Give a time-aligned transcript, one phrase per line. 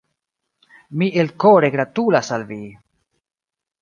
[1.01, 2.61] Mi elkore gratulas al vi!